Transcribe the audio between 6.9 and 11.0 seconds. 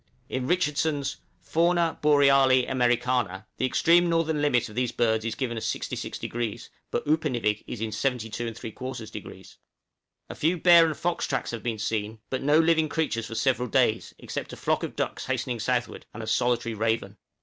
Upernivik is in 72 3/4°. {"HARNESS JACK."} A few bear and